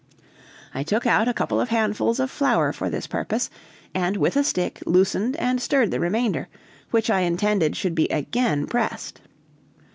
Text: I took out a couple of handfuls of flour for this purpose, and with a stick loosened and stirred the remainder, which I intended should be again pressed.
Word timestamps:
I 0.73 0.81
took 0.81 1.05
out 1.05 1.27
a 1.27 1.33
couple 1.35 1.61
of 1.61 1.69
handfuls 1.69 2.19
of 2.19 2.31
flour 2.31 2.73
for 2.73 2.89
this 2.89 3.05
purpose, 3.05 3.51
and 3.93 4.17
with 4.17 4.35
a 4.35 4.43
stick 4.43 4.81
loosened 4.87 5.35
and 5.35 5.61
stirred 5.61 5.91
the 5.91 5.99
remainder, 5.99 6.47
which 6.89 7.11
I 7.11 7.19
intended 7.19 7.75
should 7.75 7.93
be 7.93 8.07
again 8.07 8.65
pressed. 8.65 9.21